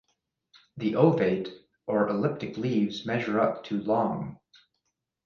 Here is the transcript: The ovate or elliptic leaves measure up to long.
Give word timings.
The 0.77 0.95
ovate 0.95 1.53
or 1.85 2.09
elliptic 2.09 2.57
leaves 2.57 3.05
measure 3.05 3.39
up 3.39 3.63
to 3.65 3.79
long. 3.83 4.39